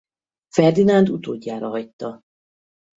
[0.49, 2.21] Ferdinánd utódjára hagyta.